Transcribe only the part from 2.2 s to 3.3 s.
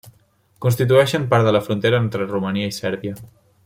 Romania i Sèrbia.